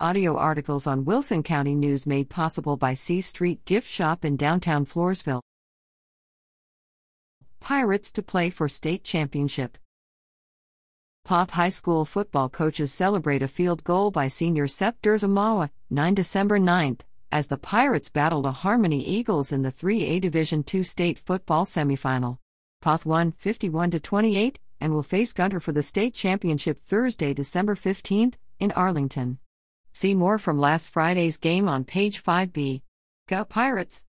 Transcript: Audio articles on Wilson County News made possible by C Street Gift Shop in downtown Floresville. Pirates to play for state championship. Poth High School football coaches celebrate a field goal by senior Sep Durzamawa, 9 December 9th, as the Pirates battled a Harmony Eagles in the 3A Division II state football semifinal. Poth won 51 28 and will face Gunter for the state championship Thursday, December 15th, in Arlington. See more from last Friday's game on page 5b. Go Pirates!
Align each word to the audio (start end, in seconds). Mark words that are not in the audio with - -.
Audio 0.00 0.36
articles 0.36 0.88
on 0.88 1.04
Wilson 1.04 1.44
County 1.44 1.76
News 1.76 2.04
made 2.04 2.28
possible 2.28 2.76
by 2.76 2.94
C 2.94 3.20
Street 3.20 3.64
Gift 3.64 3.88
Shop 3.88 4.24
in 4.24 4.36
downtown 4.36 4.84
Floresville. 4.84 5.40
Pirates 7.60 8.10
to 8.10 8.20
play 8.20 8.50
for 8.50 8.68
state 8.68 9.04
championship. 9.04 9.78
Poth 11.24 11.50
High 11.50 11.68
School 11.68 12.04
football 12.04 12.48
coaches 12.48 12.92
celebrate 12.92 13.40
a 13.40 13.46
field 13.46 13.84
goal 13.84 14.10
by 14.10 14.26
senior 14.26 14.66
Sep 14.66 15.00
Durzamawa, 15.00 15.70
9 15.90 16.14
December 16.14 16.58
9th, 16.58 17.02
as 17.30 17.46
the 17.46 17.56
Pirates 17.56 18.10
battled 18.10 18.46
a 18.46 18.50
Harmony 18.50 19.00
Eagles 19.00 19.52
in 19.52 19.62
the 19.62 19.70
3A 19.70 20.20
Division 20.20 20.64
II 20.74 20.82
state 20.82 21.20
football 21.20 21.64
semifinal. 21.64 22.38
Poth 22.82 23.06
won 23.06 23.30
51 23.30 23.92
28 23.92 24.58
and 24.80 24.92
will 24.92 25.04
face 25.04 25.32
Gunter 25.32 25.60
for 25.60 25.70
the 25.70 25.84
state 25.84 26.14
championship 26.14 26.82
Thursday, 26.82 27.32
December 27.32 27.76
15th, 27.76 28.34
in 28.58 28.72
Arlington. 28.72 29.38
See 29.94 30.12
more 30.12 30.38
from 30.38 30.58
last 30.58 30.88
Friday's 30.88 31.36
game 31.36 31.68
on 31.68 31.84
page 31.84 32.20
5b. 32.20 32.82
Go 33.28 33.44
Pirates! 33.44 34.04